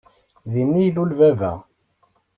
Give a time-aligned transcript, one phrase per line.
[0.51, 1.51] Din i ilul baba.